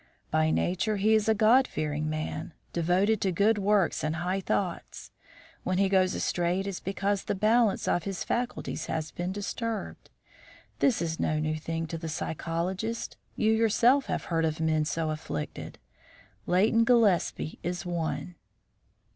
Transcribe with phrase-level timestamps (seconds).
[0.31, 5.11] By nature he is a God fearing man, devoted to good works and high thoughts.
[5.63, 10.09] When he goes astray it is because the balance of his faculties has been disturbed.
[10.79, 13.15] This is no new thing to the psychologist.
[13.35, 15.77] You yourself have heard of men so afflicted.
[16.47, 18.33] Leighton Gillespie is one."